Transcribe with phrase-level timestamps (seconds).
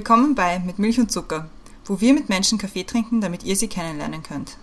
[0.00, 1.50] Willkommen bei Mit Milch und Zucker,
[1.84, 4.56] wo wir mit Menschen Kaffee trinken, damit ihr sie kennenlernen könnt.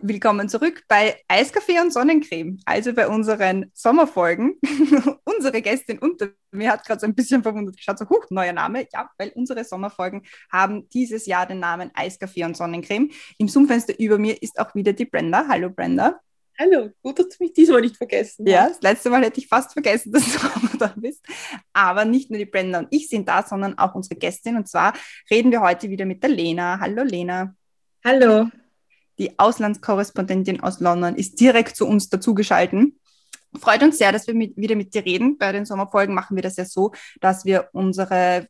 [0.00, 4.58] Willkommen zurück bei Eiskaffee und Sonnencreme, also bei unseren Sommerfolgen.
[5.24, 8.88] unsere Gästin unter mir hat gerade so ein bisschen verwundert geschaut, so, huch, neuer Name.
[8.92, 13.12] Ja, weil unsere Sommerfolgen haben dieses Jahr den Namen Eiskaffee und Sonnencreme.
[13.38, 15.46] Im Zoom-Fenster über mir ist auch wieder die Brenda.
[15.48, 16.18] Hallo Brenda.
[16.56, 18.52] Hallo, gut, dass du mich diesmal nicht vergessen hast.
[18.52, 21.24] Ja, das letzte Mal hätte ich fast vergessen, dass du auch da bist.
[21.72, 24.56] Aber nicht nur die Brenda und ich sind da, sondern auch unsere Gästin.
[24.56, 24.94] Und zwar
[25.30, 26.78] reden wir heute wieder mit der Lena.
[26.78, 27.54] Hallo Lena.
[28.04, 28.48] Hallo.
[29.18, 32.92] Die Auslandskorrespondentin aus London ist direkt zu uns dazugeschaltet.
[33.60, 35.38] Freut uns sehr, dass wir mit, wieder mit dir reden.
[35.38, 38.48] Bei den Sommerfolgen machen wir das ja so, dass wir unsere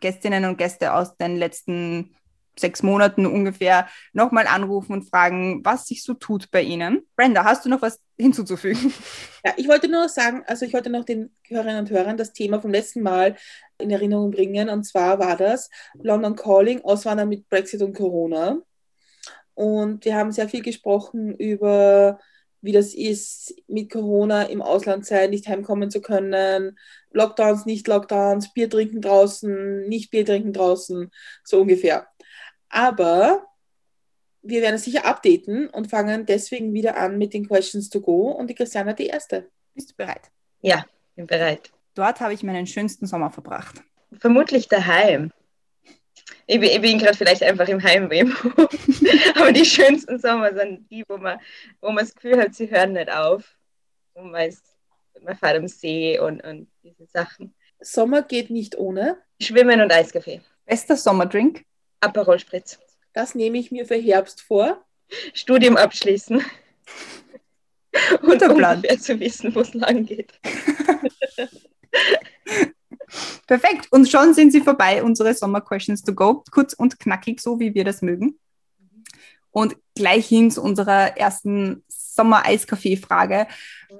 [0.00, 2.14] Gästinnen und Gäste aus den letzten
[2.58, 7.02] sechs Monaten ungefähr nochmal anrufen und fragen, was sich so tut bei Ihnen.
[7.16, 8.92] Brenda, hast du noch was hinzuzufügen?
[9.44, 12.60] Ja, ich wollte nur sagen, also ich wollte noch den Hörerinnen und Hörern das Thema
[12.60, 13.36] vom letzten Mal
[13.78, 14.68] in Erinnerung bringen.
[14.70, 18.58] Und zwar war das London Calling, Auswandern mit Brexit und Corona.
[19.54, 22.18] Und wir haben sehr viel gesprochen über
[22.64, 26.78] wie das ist, mit Corona im Ausland sein, nicht heimkommen zu können,
[27.12, 31.10] Lockdowns, nicht Lockdowns, Bier trinken draußen, nicht Bier trinken draußen,
[31.44, 32.06] so ungefähr.
[32.74, 33.46] Aber
[34.42, 38.32] wir werden es sicher updaten und fangen deswegen wieder an mit den Questions to go.
[38.32, 39.48] Und die Christiane hat die erste.
[39.74, 40.32] Bist du bereit?
[40.60, 41.70] Ja, bin bereit.
[41.94, 43.80] Dort habe ich meinen schönsten Sommer verbracht.
[44.18, 45.30] Vermutlich daheim.
[46.48, 48.24] Ich bin, bin gerade vielleicht einfach im Heimweh.
[49.36, 51.38] Aber die schönsten Sommer sind die, wo man,
[51.80, 53.56] wo man das Gefühl hat, sie hören nicht auf.
[54.14, 54.64] Und man, ist,
[55.22, 57.54] man fährt am See und, und diese Sachen.
[57.78, 59.18] Sommer geht nicht ohne.
[59.40, 60.40] Schwimmen und Eiskaffee.
[60.66, 61.64] Bester Sommerdrink?
[62.00, 62.78] Aperol Spritz.
[63.12, 64.84] Das nehme ich mir für Herbst vor.
[65.32, 66.44] Studium abschließen.
[68.22, 68.76] Und Plan.
[68.76, 70.32] ungefähr zu wissen, wo es lang geht.
[73.46, 73.86] Perfekt.
[73.90, 76.42] Und schon sind sie vorbei, unsere Sommer Questions to go.
[76.50, 78.38] Kurz und knackig, so wie wir das mögen.
[79.50, 83.46] Und gleich hin zu unserer ersten Sommer-Eiskaffee-Frage.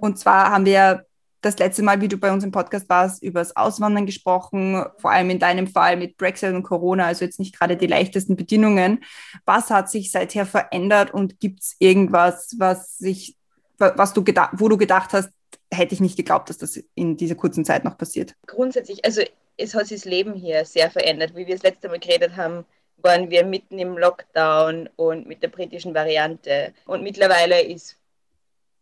[0.01, 1.07] Und zwar haben wir
[1.45, 5.11] das letzte Mal, wie du bei uns im Podcast warst, über das Auswandern gesprochen, vor
[5.11, 9.05] allem in deinem Fall mit Brexit und Corona, also jetzt nicht gerade die leichtesten Bedingungen.
[9.45, 13.37] Was hat sich seither verändert und gibt es irgendwas, was sich,
[13.79, 15.31] was du wo du gedacht hast,
[15.73, 18.35] hätte ich nicht geglaubt, dass das in dieser kurzen Zeit noch passiert?
[18.47, 19.23] Grundsätzlich, also
[19.57, 21.35] es hat sich das Leben hier sehr verändert.
[21.35, 22.65] Wie wir das letzte Mal geredet haben,
[22.99, 26.73] waren wir mitten im Lockdown und mit der britischen Variante.
[26.87, 27.97] Und mittlerweile ist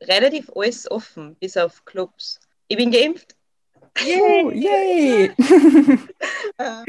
[0.00, 2.40] relativ alles offen, bis auf Clubs.
[2.72, 3.36] Ich bin geimpft.
[4.02, 4.50] Yay!
[4.54, 5.30] yay.
[6.58, 6.84] Ähm,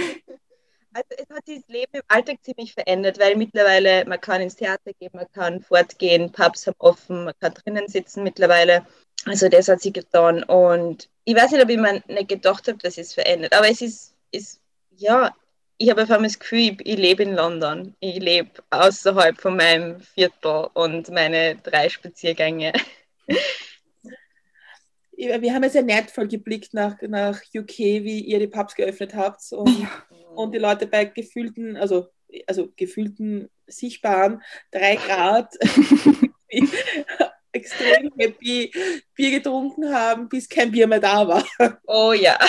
[0.94, 4.56] also es hat sich das Leben im Alltag ziemlich verändert, weil mittlerweile man kann ins
[4.56, 8.86] Theater gehen, man kann fortgehen, Pubs haben offen, man kann drinnen sitzen mittlerweile.
[9.26, 12.78] Also das hat sich getan und ich weiß nicht, ob ich mir nicht gedacht habe,
[12.78, 14.62] dass es verändert, aber es ist, ist
[14.96, 15.36] ja,
[15.78, 17.94] ich habe einfach das Gefühl, ich, ich lebe in London.
[18.00, 22.72] Ich lebe außerhalb von meinem Viertel und meine drei Spaziergänge.
[25.28, 29.42] wir haben ja sehr neidvoll geblickt nach, nach UK, wie ihr die Pubs geöffnet habt
[29.52, 29.90] und, ja.
[30.36, 32.08] und die Leute bei gefühlten, also,
[32.48, 34.42] also gefühlten sichtbaren
[34.72, 35.54] drei Grad
[37.52, 38.72] extrem happy
[39.16, 41.46] Bier getrunken haben, bis kein Bier mehr da war.
[41.88, 42.38] Oh ja.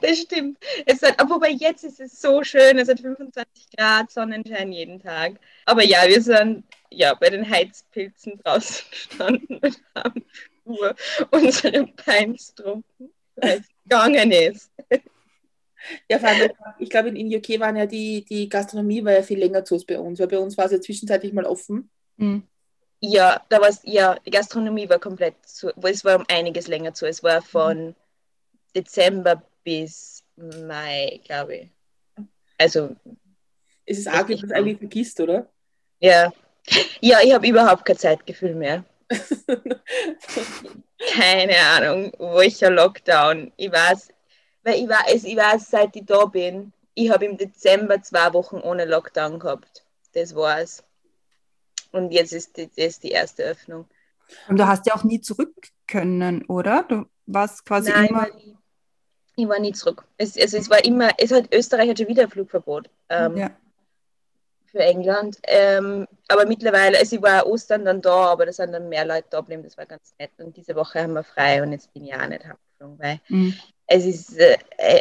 [0.00, 0.58] Das stimmt.
[0.84, 5.40] Es hat, wobei jetzt ist es so schön, es hat 25 Grad Sonnenschein jeden Tag.
[5.64, 10.24] Aber ja, wir sind ja bei den Heizpilzen draußen gestanden und haben
[10.66, 10.94] Uhr
[11.30, 14.70] unsere getrunken, weil es gegangen ist.
[16.08, 19.38] Ja, vor allem, ich glaube, in UK waren ja die, die Gastronomie war ja viel
[19.38, 21.90] länger zu als bei uns, weil bei uns war es ja zwischenzeitlich mal offen.
[22.16, 22.42] Mhm.
[23.00, 27.06] Ja, da war ja, die Gastronomie war komplett zu, es war um einiges länger zu.
[27.06, 27.94] Es war von mhm.
[28.74, 31.68] Dezember bis Mai, glaube ich.
[32.58, 32.96] Also.
[33.84, 35.48] Es ist arg, dass man es eigentlich vergisst, oder?
[36.00, 36.32] Ja.
[37.00, 38.84] Ja, ich habe überhaupt kein Zeitgefühl mehr.
[41.14, 43.52] Keine Ahnung, welcher Lockdown.
[43.56, 44.08] Ich weiß,
[44.64, 48.56] weil ich weiß, ich weiß, seit ich da bin, ich habe im Dezember zwei Wochen
[48.56, 49.84] ohne Lockdown gehabt.
[50.14, 50.82] Das war's.
[51.92, 53.86] Und jetzt ist die, ist die erste Öffnung.
[54.48, 55.54] Und du hast ja auch nie zurück
[55.86, 56.84] können, oder?
[56.88, 58.26] Du warst quasi Nein, immer.
[58.26, 58.56] Ich war nie,
[59.36, 60.04] ich war nie zurück.
[60.16, 62.90] Es, also es war immer, es hat Österreich hat schon wieder ein Flugverbot.
[63.08, 63.50] Ähm, ja
[64.76, 65.38] für England.
[65.44, 69.26] Ähm, aber mittlerweile, also ich war Ostern dann da, aber da sind dann mehr Leute
[69.30, 70.32] da geblieben, das war ganz nett.
[70.38, 73.54] Und diese Woche haben wir frei und jetzt bin ich auch nicht heimgeflogen, weil mhm.
[73.86, 74.56] es, ist, äh,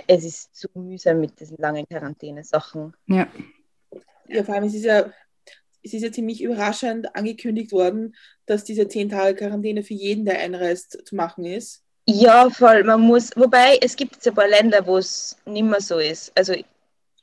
[0.08, 2.94] es ist zu mühsam mit diesen langen Quarantäne-Sachen.
[3.08, 3.28] Ja.
[4.28, 5.12] Ja, vor allem es ist ja,
[5.84, 10.40] es ist ja ziemlich überraschend angekündigt worden, dass diese 10 Tage Quarantäne für jeden, der
[10.40, 11.84] einreist, zu machen ist.
[12.08, 12.84] Ja, voll.
[12.84, 16.32] Man muss, wobei es gibt jetzt ein paar Länder, wo es nicht mehr so ist.
[16.36, 16.54] Also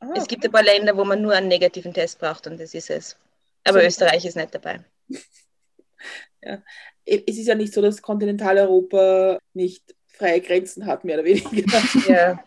[0.02, 2.74] ah, es gibt ein paar Länder, wo man nur einen negativen Test braucht und das
[2.74, 3.16] ist es.
[3.64, 3.86] Aber so.
[3.86, 4.80] Österreich ist nicht dabei.
[6.42, 6.62] ja.
[7.04, 11.82] Es ist ja nicht so, dass Kontinentaleuropa nicht freie Grenzen hat, mehr oder weniger.
[12.08, 12.44] Ja.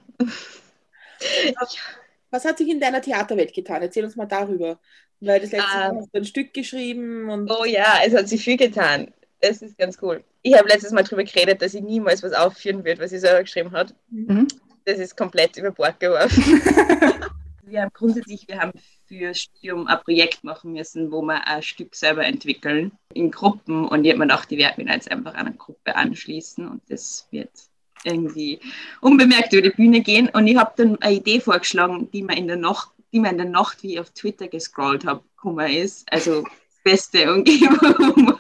[2.30, 3.82] Was hat sich in deiner Theaterwelt getan?
[3.82, 4.80] Erzähl uns mal darüber.
[5.22, 5.96] Weil das letzte Mal ah.
[5.96, 7.30] hast du ein Stück geschrieben.
[7.30, 9.14] Und oh ja, es hat sich viel getan.
[9.40, 10.24] Das ist ganz cool.
[10.42, 13.42] Ich habe letztes Mal darüber geredet, dass ich niemals was aufführen würde, was ich selber
[13.42, 13.94] geschrieben habe.
[14.10, 14.48] Mhm.
[14.84, 16.62] Das ist komplett über Bord geworfen.
[17.68, 18.72] wir haben grundsätzlich, wir haben
[19.08, 23.88] für Studium ein Projekt machen müssen, wo wir ein Stück selber entwickeln in Gruppen.
[23.88, 27.52] Und ich habe mir gedacht, die werden jetzt einfach einer Gruppe anschließen und das wird
[28.04, 28.60] irgendwie
[29.02, 30.30] unbemerkt über die Bühne gehen.
[30.30, 33.38] Und ich habe dann eine Idee vorgeschlagen, die mir in der Nacht, die mir in
[33.38, 36.12] der Nacht, wie ich auf Twitter gescrollt habe, gekommen ist.
[36.12, 36.44] Also
[36.84, 37.78] beste Umgebung,
[38.16, 38.36] um,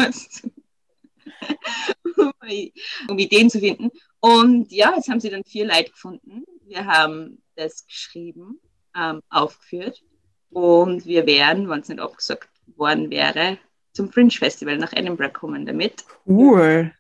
[3.08, 3.92] um Ideen zu finden.
[4.20, 6.46] Und ja, jetzt haben sie dann vier Leute gefunden.
[6.66, 8.60] Wir haben das geschrieben,
[8.96, 10.04] ähm, aufgeführt
[10.52, 13.58] und wir wären, wenn es nicht abgesagt worden wäre,
[13.94, 16.04] zum Fringe Festival nach Edinburgh kommen damit.
[16.26, 16.92] Cool.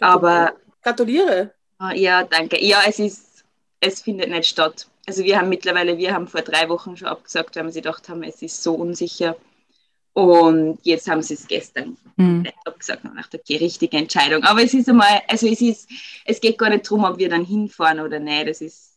[0.00, 0.54] Aber
[0.84, 1.54] Gratuliere.
[1.78, 2.62] Ah, ja, danke.
[2.62, 3.44] Ja, es ist,
[3.80, 4.86] es findet nicht statt.
[5.06, 8.08] Also wir haben mittlerweile, wir haben vor drei Wochen schon abgesagt, weil wir sie gedacht
[8.08, 9.36] haben, es ist so unsicher.
[10.12, 12.46] Und jetzt haben sie es gestern mhm.
[12.64, 14.44] abgesagt und dachte, okay, richtige Entscheidung.
[14.44, 15.90] Aber es ist einmal, also es ist,
[16.24, 18.48] es geht gar nicht darum, ob wir dann hinfahren oder nicht.
[18.48, 18.93] Das ist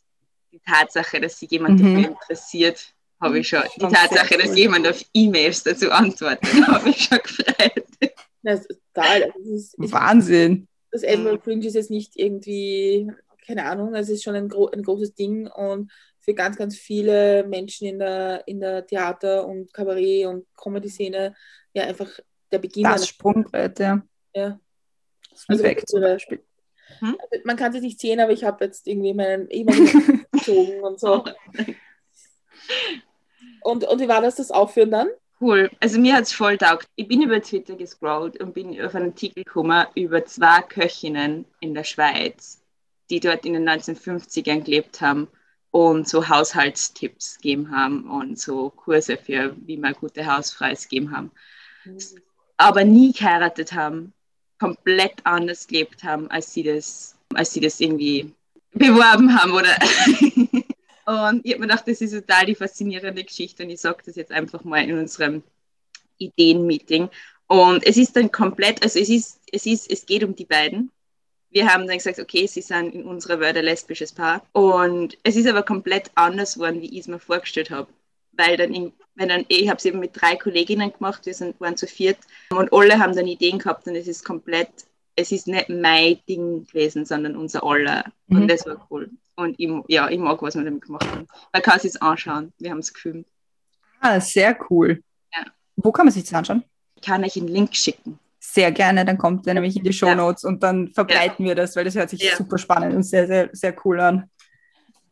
[0.57, 1.95] die Tatsache, dass sich jemand mhm.
[1.95, 3.63] dafür interessiert, habe ich schon.
[3.75, 4.44] Die Tatsache, cool.
[4.44, 7.83] dass jemand auf E-Mails dazu antwortet, habe ich schon gefreut.
[8.44, 9.33] Das ist total.
[9.36, 13.12] Das ist, Wahnsinn das Animal Fringe ist jetzt nicht irgendwie,
[13.45, 17.45] keine Ahnung, es ist schon ein, gro ein großes Ding und für ganz, ganz viele
[17.48, 21.36] Menschen in der, in der Theater- und Kabarett- und Comedy-Szene
[21.74, 22.10] ja einfach
[22.51, 22.83] der Beginn.
[22.83, 24.01] Das Sprungbrett, ja.
[24.33, 24.60] Ja.
[25.48, 26.44] Also Perfekt zum Beispiel.
[27.00, 27.18] Hm?
[27.19, 30.99] Also man kann es nicht sehen, aber ich habe jetzt irgendwie meinen E-Mail gezogen und
[30.99, 31.23] so.
[33.61, 35.07] Und, und wie war das, das Aufführen dann?
[35.39, 35.69] Cool.
[35.79, 36.88] Also mir hat es voll taugt.
[36.95, 41.73] Ich bin über Twitter gescrollt und bin auf einen Artikel gekommen über zwei Köchinnen in
[41.73, 42.61] der Schweiz,
[43.09, 45.27] die dort in den 1950ern gelebt haben
[45.71, 51.31] und so Haushaltstipps gegeben haben und so Kurse für, wie man gute Hausfrau gegeben haben.
[51.85, 51.97] Mhm.
[52.57, 54.13] Aber nie geheiratet haben,
[54.59, 58.33] komplett anders gelebt haben, als sie das, als sie das irgendwie
[58.73, 59.75] beworben haben oder
[61.07, 64.17] Und ich habe mir gedacht, das ist total die faszinierende Geschichte und ich sage das
[64.17, 65.41] jetzt einfach mal in unserem
[66.17, 67.07] Ideenmeeting.
[67.47, 70.91] Und es ist dann komplett, also es ist, es ist, es geht um die beiden.
[71.49, 74.45] Wir haben dann gesagt, okay, sie sind in unserer Welt ein lesbisches Paar.
[74.51, 77.87] Und es ist aber komplett anders geworden, wie ich es mir vorgestellt habe.
[78.33, 81.57] Weil dann, in, wenn dann ich habe es eben mit drei Kolleginnen gemacht, wir sind,
[81.61, 82.19] waren zu viert
[82.49, 84.69] und alle haben dann Ideen gehabt und es ist komplett,
[85.17, 88.05] es ist nicht mein Ding gewesen, sondern unser aller.
[88.27, 88.41] Mhm.
[88.41, 89.09] Und das war cool.
[89.35, 91.27] Und ich, ja, ich mag, was wir damit gemacht haben.
[91.51, 92.53] Man kann es sich anschauen.
[92.59, 93.27] Wir haben es gefilmt.
[93.99, 95.03] Ah, sehr cool.
[95.35, 95.45] Ja.
[95.75, 96.63] Wo kann man sich das anschauen?
[96.95, 98.19] Ich kann euch einen Link schicken.
[98.39, 100.49] Sehr gerne, dann kommt er nämlich in die Show Notes ja.
[100.49, 101.50] und dann verbreiten ja.
[101.50, 102.36] wir das, weil das hört sich ja.
[102.36, 104.29] super spannend und sehr, sehr, sehr cool an.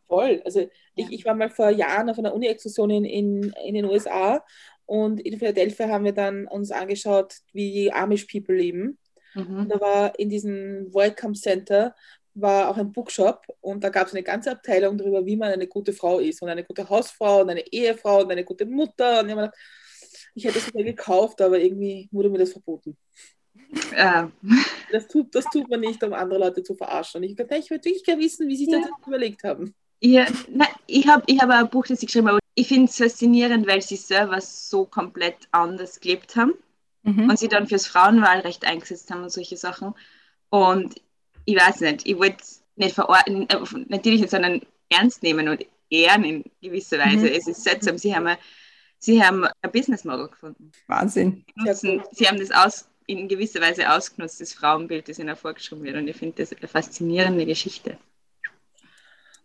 [0.07, 0.41] Voll.
[0.45, 4.43] Also ich, ich war mal vor Jahren auf einer Uni-Exkursion in, in, in den USA
[4.85, 8.97] und in Philadelphia haben wir dann uns angeschaut, wie die Amish People leben.
[9.35, 9.67] Mhm.
[9.69, 11.93] da war in diesem Welcome Center
[12.35, 15.67] war auch ein Bookshop und da gab es eine ganze Abteilung darüber, wie man eine
[15.67, 19.21] gute Frau ist und eine gute Hausfrau und eine Ehefrau und eine gute Mutter.
[19.21, 19.55] Und ich, gedacht,
[20.35, 22.97] ich hätte es mir gekauft, aber irgendwie wurde mir das verboten.
[23.95, 24.31] Ja.
[24.91, 27.17] Das, tut, das tut man nicht, um andere Leute zu verarschen.
[27.17, 28.79] Und ich dachte, ich würde wirklich gerne wissen, wie sie ja.
[28.79, 29.73] das überlegt haben.
[29.99, 32.39] Ja, nein, ich habe ich hab ein Buch, das ich geschrieben habe.
[32.53, 36.53] Ich finde es faszinierend, weil sie selber so komplett anders gelebt haben
[37.05, 37.29] mhm.
[37.29, 39.93] und sie dann fürs Frauenwahlrecht eingesetzt haben und solche Sachen.
[40.49, 40.95] Und
[41.45, 42.43] ich weiß nicht, ich wollte
[42.75, 43.57] nicht verorten, äh,
[43.87, 47.27] natürlich nicht, sondern ernst nehmen und ehren in gewisser Weise.
[47.27, 47.33] Mhm.
[47.35, 48.35] Es ist seltsam, sie haben,
[48.99, 50.71] sie haben ein Business Model gefunden.
[50.87, 51.45] Wahnsinn.
[51.55, 55.95] Nutzen, sie haben das aus, in gewisser Weise ausgenutzt, das Frauenbild, das ihnen vorgeschrieben wird.
[55.95, 57.97] Und ich finde das eine faszinierende Geschichte.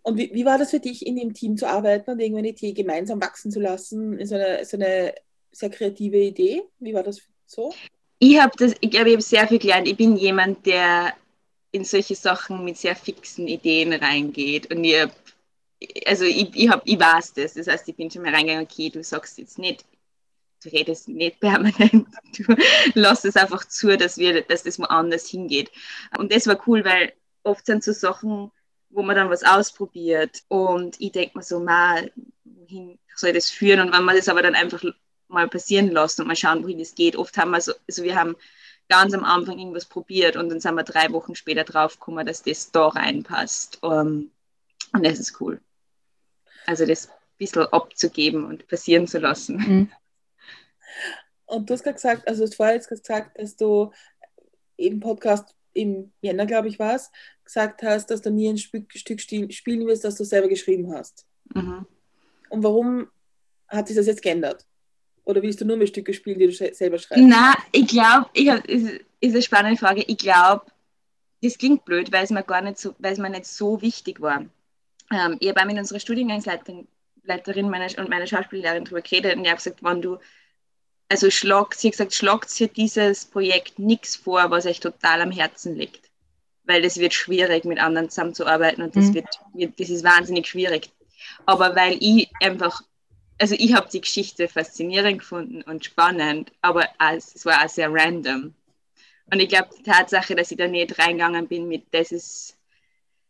[0.02, 2.50] Und wie, wie, war das für dich, in dem Team zu arbeiten und irgendwann die
[2.50, 4.18] Idee gemeinsam wachsen zu lassen?
[4.18, 5.14] Ist eine, so eine
[5.52, 6.62] sehr kreative Idee.
[6.78, 7.74] Wie war das so?
[8.18, 9.88] Ich habe das, ich glaube, ich habe sehr viel gelernt.
[9.88, 11.14] Ich bin jemand, der
[11.72, 14.72] in solche Sachen mit sehr fixen Ideen reingeht.
[14.72, 15.08] Und ich,
[16.06, 17.54] also ich, ich, hab, ich weiß das.
[17.54, 19.84] Das heißt, ich bin schon mal reingegangen, okay, du sagst jetzt nicht,
[20.62, 22.54] du redest nicht permanent, du
[22.94, 25.70] lässt es einfach zu, dass, wir, dass das woanders hingeht.
[26.18, 28.50] Und das war cool, weil oft sind so Sachen,
[28.90, 32.12] wo man dann was ausprobiert und ich denke mir so, mal,
[32.44, 33.80] wohin soll das führen?
[33.80, 34.82] Und wenn man das aber dann einfach
[35.30, 37.16] mal passieren lassen und mal schauen, wohin es geht.
[37.16, 38.36] Oft haben wir so, also wir haben
[38.88, 42.70] ganz am Anfang irgendwas probiert und dann sind wir drei Wochen später draufgekommen, dass das
[42.72, 43.82] da reinpasst.
[43.82, 44.30] Um, ähm,
[44.92, 45.60] und das ist cool.
[46.66, 49.56] Also das ein bisschen abzugeben und passieren zu lassen.
[49.56, 49.92] Mhm.
[51.46, 53.90] Und du hast gerade gesagt, also du hast vorher jetzt gesagt, dass du
[54.76, 57.10] im Podcast im Jänner, glaube ich, war es,
[57.44, 61.26] gesagt hast, dass du nie ein Stück, Stück spielen wirst, das du selber geschrieben hast.
[61.52, 61.86] Mhm.
[62.50, 63.08] Und warum
[63.66, 64.64] hat sich das jetzt geändert?
[65.24, 67.24] Oder willst du nur mehr Stücke spielen, die du selber schreibst?
[67.24, 70.02] Na, ich glaube, ich hab, ist, ist eine spannende Frage.
[70.06, 70.64] Ich glaube,
[71.42, 74.20] das klingt blöd, weil es mir gar nicht so, weil es mir nicht so wichtig
[74.20, 74.44] war.
[75.12, 79.50] Ähm, ich habe auch mit unserer Studiengangsleiterin meiner, und meiner Schauspiellehrerin darüber geredet und ich
[79.50, 80.18] habe gesagt, wenn du,
[81.08, 85.32] also schlagt, sie hat gesagt, schlagt für dieses Projekt nichts vor, was euch total am
[85.32, 86.08] Herzen liegt.
[86.64, 89.14] Weil das wird schwierig, mit anderen zusammenzuarbeiten und das, mhm.
[89.14, 90.90] wird, wird, das ist wahnsinnig schwierig.
[91.46, 92.82] Aber weil ich einfach
[93.40, 98.54] also ich habe die Geschichte faszinierend gefunden und spannend, aber es war auch sehr random.
[99.32, 102.56] Und ich glaube, die Tatsache, dass ich da nicht reingegangen bin mit, das ist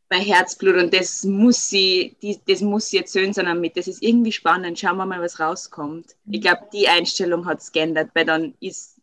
[0.08, 2.16] mein Herzblut und das muss sie,
[2.48, 6.16] das muss sie erzählen, sondern mit, das ist irgendwie spannend, schauen wir mal, was rauskommt.
[6.28, 8.99] Ich glaube, die Einstellung hat es geändert, weil dann ist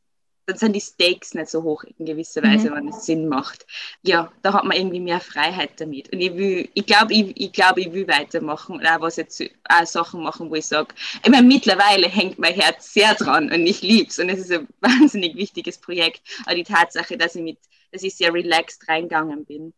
[0.47, 2.75] dann sind die Stakes nicht so hoch in gewisser Weise, mhm.
[2.75, 3.67] wenn es Sinn macht.
[4.01, 6.11] Ja, da hat man irgendwie mehr Freiheit damit.
[6.13, 9.43] Und ich will, ich glaube, ich, ich, glaub, ich will weitermachen und auch was jetzt
[9.67, 13.67] auch Sachen machen, wo ich sage, ich meine, mittlerweile hängt mein Herz sehr dran und
[13.67, 16.21] ich liebe es und es ist ein wahnsinnig wichtiges Projekt.
[16.45, 17.59] Aber die Tatsache, dass ich mit,
[17.91, 19.73] dass ich sehr relaxed reingegangen bin,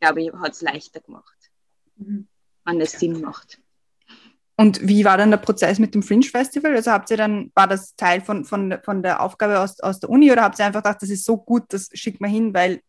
[0.00, 1.50] glaube ich, hat es leichter gemacht.
[1.96, 2.28] Mhm.
[2.64, 3.58] Wenn es Sinn macht.
[4.56, 6.76] Und wie war dann der Prozess mit dem Fringe Festival?
[6.76, 10.10] Also habt ihr dann, war das Teil von, von, von der Aufgabe aus, aus der
[10.10, 12.80] Uni oder habt ihr einfach gedacht, das ist so gut, das schickt man hin, weil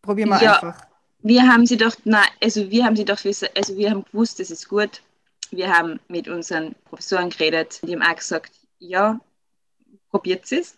[0.00, 0.80] probieren wir ja, einfach?
[1.20, 3.18] Wir haben sie doch, na, also wir haben sie doch,
[3.54, 5.02] also wir haben gewusst, das ist gut.
[5.50, 9.20] Wir haben mit unseren Professoren geredet, die haben auch gesagt, ja,
[10.10, 10.76] probiert es.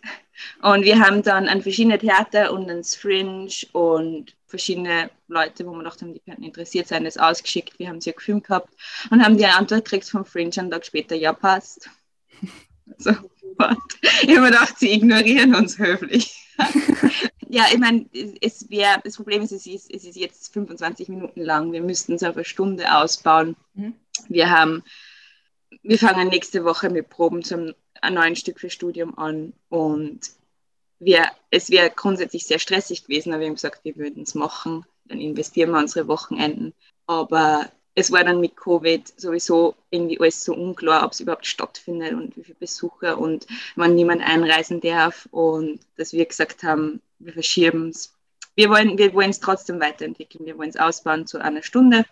[0.61, 6.01] Und wir haben dann an verschiedene Theater und ans Fringe und verschiedene Leute, wo gedacht
[6.01, 7.77] haben, die könnten interessiert sein, das ausgeschickt.
[7.79, 8.73] Wir haben sie ja gefilmt gehabt
[9.11, 11.89] und haben die Antwort gekriegt vom Fringe einen Tag später, ja, passt.
[12.97, 13.11] so,
[13.57, 13.77] what?
[14.21, 16.33] Ich habe mir gedacht, sie ignorieren uns höflich.
[17.49, 18.05] ja, ich meine,
[18.41, 21.71] es wäre, das Problem ist, es ist, es ist jetzt 25 Minuten lang.
[21.71, 23.55] Wir müssten es auf eine Stunde ausbauen.
[23.73, 23.95] Mhm.
[24.29, 24.83] Wir haben,
[25.83, 30.19] wir fangen nächste Woche mit Proben zum ein neues Stück für Studium an und
[30.99, 34.85] wir, es wäre grundsätzlich sehr stressig gewesen, aber wir haben gesagt, wir würden es machen,
[35.05, 36.73] dann investieren wir unsere Wochenenden.
[37.05, 42.13] Aber es war dann mit Covid sowieso irgendwie alles so unklar, ob es überhaupt stattfindet
[42.13, 47.33] und wie viele Besucher und wann niemand einreisen darf und dass wir gesagt haben, wir
[47.33, 48.13] verschieben es.
[48.55, 52.05] Wir wollen wir es trotzdem weiterentwickeln, wir wollen es ausbauen zu einer Stunde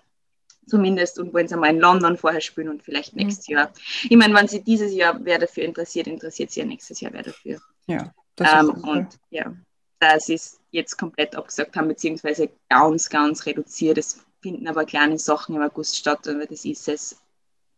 [0.67, 3.23] zumindest und wollen sie mal in London vorher spielen und vielleicht mhm.
[3.23, 3.71] nächstes Jahr.
[4.03, 7.23] Ich meine, wenn sie dieses Jahr wer dafür interessiert, interessiert sie ja nächstes Jahr wer
[7.23, 7.59] dafür.
[7.87, 8.13] Ja.
[8.39, 9.55] Ähm, und ja,
[9.99, 13.97] das ist jetzt komplett abgesagt haben, beziehungsweise ganz, ganz reduziert.
[13.97, 17.17] Es finden aber kleine Sachen im August statt, aber das ist es,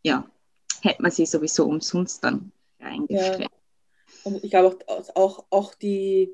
[0.04, 0.28] ja,
[0.82, 3.42] hätte man sie sowieso umsonst dann eingestellt.
[3.42, 3.48] Ja.
[4.24, 6.34] Und ich glaube auch, auch, auch die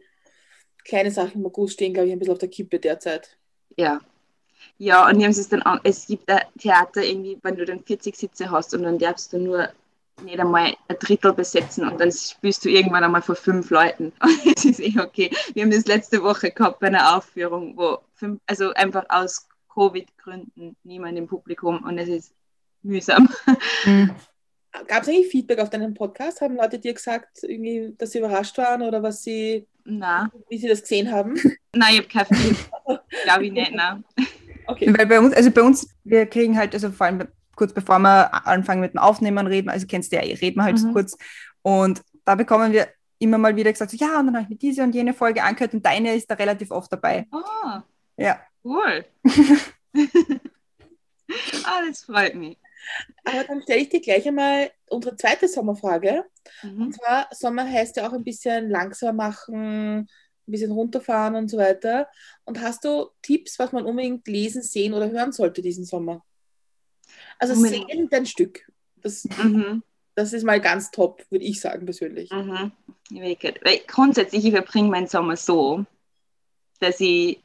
[0.85, 3.37] kleinen Sachen im August stehen, glaube ich, ein bisschen auf der Kippe derzeit.
[3.77, 4.01] Ja,
[4.77, 8.15] ja, und haben es dann an, es gibt ein Theater irgendwie, wenn du dann 40
[8.15, 9.69] Sitze hast und dann darfst du nur
[10.21, 14.13] nicht einmal ein Drittel besetzen und dann spielst du irgendwann einmal vor fünf Leuten.
[14.21, 15.31] Und es ist eh okay.
[15.53, 20.75] Wir haben das letzte Woche gehabt bei einer Aufführung, wo fünf, also einfach aus Covid-Gründen
[20.83, 22.33] niemand im Publikum und es ist
[22.83, 23.29] mühsam.
[23.85, 24.11] Mhm.
[24.87, 26.41] Gab es eigentlich Feedback auf deinen Podcast?
[26.41, 30.31] Haben Leute dir gesagt, irgendwie, dass sie überrascht waren oder was sie, na.
[30.49, 31.35] wie sie das gesehen haben?
[31.75, 32.71] Nein, ich habe kein Feedback.
[33.23, 34.03] Glaube ich nicht, nein.
[34.65, 34.93] Okay.
[34.97, 38.47] Weil bei uns, also bei uns, wir kriegen halt, also vor allem kurz bevor wir
[38.47, 40.81] anfangen mit dem Aufnehmen reden, also kennst du ja, reden wir halt mhm.
[40.81, 41.17] so kurz.
[41.61, 42.87] Und da bekommen wir
[43.19, 45.43] immer mal wieder gesagt, so, ja, und dann habe ich mir diese und jene Folge
[45.43, 47.25] angehört und deine ist da relativ oft dabei.
[47.31, 47.79] Oh,
[48.17, 48.39] ja.
[48.63, 49.05] Cool.
[51.65, 52.57] ah, das freut mich.
[53.23, 56.25] Aber dann stelle ich dir gleich einmal unsere zweite Sommerfrage.
[56.61, 56.81] Mhm.
[56.81, 60.07] Und zwar, Sommer heißt ja auch ein bisschen langsamer machen, ein
[60.45, 62.07] bisschen runterfahren und so weiter.
[62.45, 66.23] Und hast du Tipps, was man unbedingt lesen, sehen oder hören sollte diesen Sommer?
[67.39, 67.89] Also unbedingt.
[67.89, 68.69] sehen dein Stück.
[69.01, 69.83] Das, mhm.
[70.15, 72.31] das ist mal ganz top, würde ich sagen persönlich.
[72.31, 72.71] Mhm.
[73.09, 75.85] Weil grundsätzlich, ich verbringe meinen Sommer so,
[76.79, 77.39] dass ich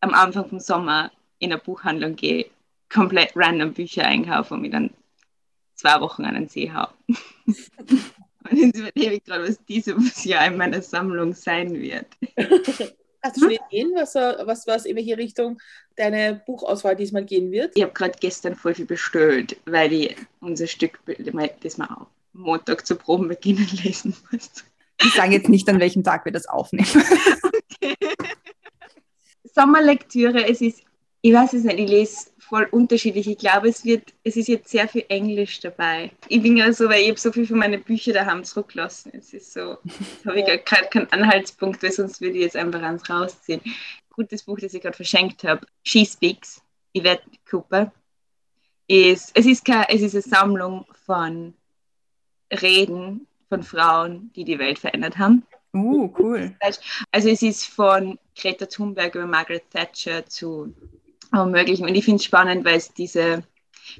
[0.00, 2.46] am Anfang vom Sommer in eine Buchhandlung gehe,
[2.88, 4.90] komplett random Bücher einkaufe und mir dann
[5.74, 6.90] zwei Wochen an den See haue.
[8.50, 12.06] Und jetzt überlege ich gerade, was dieses Jahr in meiner Sammlung sein wird.
[13.22, 15.60] Hast du schon Ideen, was, was, was in welche Richtung
[15.96, 17.76] deine Buchauswahl diesmal gehen wird?
[17.76, 22.86] Ich habe gerade gestern voll viel bestellt, weil ich unser Stück, das wir auch Montag
[22.86, 24.64] zu Probenbeginnen lesen musst.
[25.02, 26.88] Ich sage jetzt nicht, an welchem Tag wir das aufnehmen.
[27.82, 27.94] Okay.
[29.54, 30.82] Sommerlektüre, es ist,
[31.22, 33.28] ich weiß es nicht, ich lese voll unterschiedlich.
[33.28, 36.10] Ich glaube, es wird, es ist jetzt sehr viel Englisch dabei.
[36.28, 39.12] Ich bin ja so, weil ich habe so viel von meinen Büchern daheim zurückgelassen.
[39.14, 39.78] Es ist so,
[40.26, 43.60] habe ich gar keinen Anhaltspunkt, weil sonst würde ich jetzt einfach eins rausziehen.
[44.10, 46.60] Gutes Buch, das ich gerade verschenkt habe, She Speaks,
[46.94, 47.92] Yvette Cooper,
[48.88, 51.54] ist, es ist, keine, es ist eine Sammlung von
[52.60, 55.44] Reden von Frauen, die die Welt verändert haben.
[55.72, 56.52] Uh, cool.
[57.12, 60.74] Also es ist von Greta Thunberg über Margaret Thatcher zu
[61.32, 61.86] möglichen.
[61.86, 63.44] Und ich finde es spannend, weil es diese,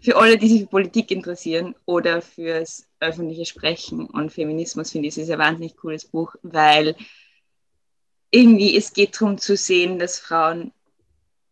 [0.02, 5.16] für alle, die sich für Politik interessieren oder fürs öffentliche Sprechen und Feminismus, finde ich,
[5.16, 6.96] es ist ein wahnsinnig cooles Buch, weil
[8.30, 10.72] irgendwie es geht darum zu sehen, dass Frauen,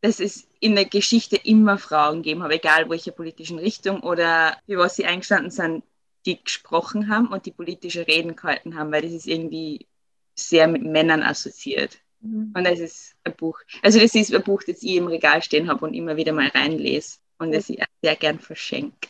[0.00, 4.78] dass es in der Geschichte immer Frauen gegeben hat, egal welche politischen Richtung oder für
[4.78, 5.84] was sie eingestanden sind,
[6.26, 9.86] die gesprochen haben und die politische Reden gehalten haben, weil das ist irgendwie
[10.34, 11.98] sehr mit Männern assoziiert.
[12.20, 12.52] Mhm.
[12.54, 13.58] Und das ist ein Buch.
[13.82, 16.48] Also das ist ein Buch, das ich im Regal stehen habe und immer wieder mal
[16.48, 19.08] reinlese und das ich sehr gern verschenke.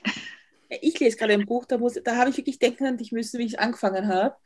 [0.68, 3.46] Ich lese gerade ein Buch, da, da habe ich wirklich denken an dich müssen, wie
[3.46, 4.36] ich angefangen habe,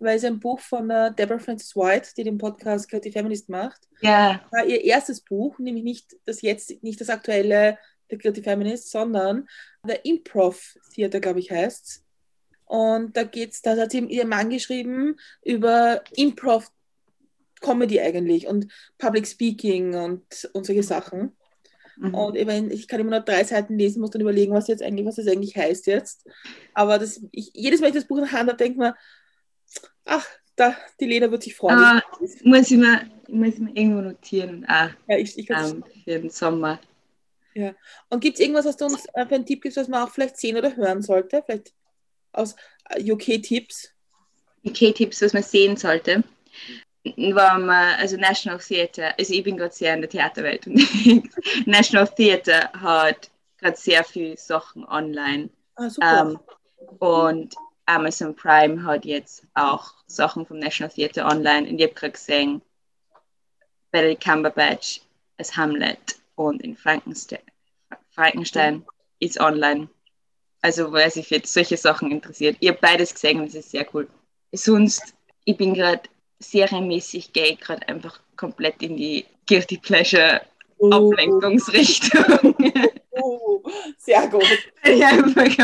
[0.00, 3.80] weil es ein Buch von uh, Deborah Francis White, die den Podcast Creative Feminist macht.
[4.00, 4.44] Ja.
[4.50, 7.78] War ihr erstes Buch, nämlich nicht das jetzt, nicht das aktuelle
[8.10, 9.48] The Creative Feminist, sondern
[9.86, 12.04] The Improv Theater, glaube ich, heißt es.
[12.64, 16.70] Und da geht's, da hat sie ihr Mann geschrieben über Improv
[17.60, 18.66] Comedy eigentlich und
[18.98, 21.36] Public Speaking und, und solche Sachen.
[21.96, 22.14] Mhm.
[22.14, 25.06] Und ich, ich kann immer nur drei Seiten lesen, muss dann überlegen, was jetzt eigentlich,
[25.06, 26.26] was das eigentlich heißt jetzt.
[26.74, 28.78] Aber das, ich, jedes Mal, wenn ich das Buch in der Hand habe, denke ich
[28.78, 28.96] mir,
[30.06, 30.26] ach,
[30.56, 31.78] da, die Lena wird sich freuen.
[31.78, 32.02] Ah,
[32.44, 34.64] muss, ich mir, muss ich mir irgendwo notieren.
[34.66, 36.80] Ah, ja, ich, ich ähm, für den Sommer.
[37.54, 37.74] Ja.
[38.08, 40.10] Und gibt es irgendwas, was du uns äh, für einen Tipp gibst, was man auch
[40.10, 41.42] vielleicht sehen oder hören sollte?
[41.44, 41.72] Vielleicht
[42.32, 42.56] aus
[42.88, 43.92] äh, UK-Tipps?
[44.64, 46.22] UK-Tipps, was man sehen sollte
[47.04, 51.34] war man, also National Theatre, also ich bin gerade sehr in der Theaterwelt unterwegs.
[51.66, 55.50] National Theatre hat gerade sehr viele Sachen online.
[55.76, 56.22] Ah.
[56.22, 56.38] Um, ähm,
[56.98, 57.54] und
[57.86, 61.68] Amazon Prime hat jetzt auch Sachen vom National Theatre online.
[61.68, 62.62] Und ich habe gerade gesehen,
[63.90, 65.00] Benedict Cumberbatch
[65.38, 67.40] als Hamlet und in Frankenstein,
[68.10, 68.84] Frankenstein
[69.18, 69.88] ist online.
[70.62, 72.56] Also, wer sich für solche Sachen interessiert.
[72.60, 74.08] Ich habe beides gesehen und es ist sehr cool.
[74.52, 76.02] Sonst, ich bin gerade
[76.40, 80.40] serienmäßig gehe ich gerade einfach komplett in die Guilty Pleasure
[80.78, 80.90] uh.
[80.90, 82.54] Ablenkungsrichtung.
[83.12, 83.62] Uh,
[83.98, 84.44] sehr gut.
[84.84, 85.56] ja, einfach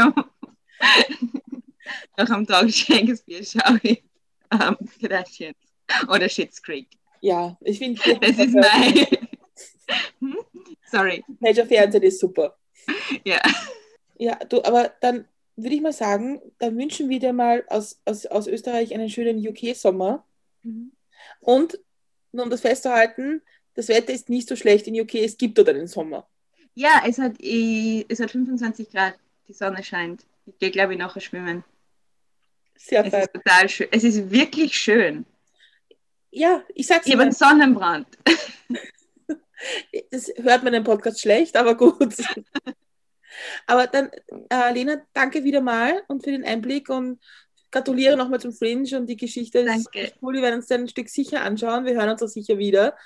[2.16, 4.02] nach am Tag Shakespeare schaue ich
[4.52, 5.56] um, Kardashians
[6.08, 6.88] oder Shit's Creek.
[7.20, 9.06] Ja, ich finde das ist mein.
[10.20, 10.38] hm?
[10.90, 11.24] Sorry.
[11.40, 12.56] Major Fernsehen ist super.
[13.24, 13.40] Ja.
[14.18, 18.26] Ja, du, aber dann würde ich mal sagen, dann wünschen wir dir mal aus, aus,
[18.26, 20.24] aus Österreich einen schönen UK-Sommer.
[20.66, 20.92] Mhm.
[21.40, 21.78] Und
[22.32, 23.42] um das festzuhalten,
[23.74, 26.28] das Wetter ist nicht so schlecht in UK, es gibt dort einen Sommer.
[26.74, 29.14] Ja, es hat, es hat 25 Grad,
[29.48, 30.26] die Sonne scheint.
[30.44, 31.64] Ich gehe, glaube ich, nachher schwimmen.
[32.76, 33.88] Sehr es ist total schön.
[33.90, 35.24] Es ist wirklich schön.
[36.30, 38.06] Ja, ich sag's Ich habe einen Sonnenbrand.
[40.10, 42.14] Das hört man im Podcast schlecht, aber gut.
[43.66, 44.10] Aber dann,
[44.50, 47.20] äh, Lena, danke wieder mal und für den Einblick und
[47.76, 49.90] gratuliere nochmal zum Fringe und die Geschichte ist
[50.22, 50.32] cool.
[50.34, 51.84] Wir werden uns dann ein Stück sicher anschauen.
[51.84, 52.96] Wir hören uns auch sicher wieder.